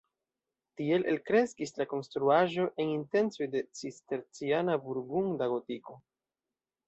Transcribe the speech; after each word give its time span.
Tiel 0.79 1.03
elkreskis 1.09 1.73
la 1.81 1.85
konstruaĵo 1.91 2.65
en 2.85 2.89
intencoj 2.95 3.47
de 3.57 3.61
cisterciana-burgunda 3.81 5.49
gotiko. 5.55 5.99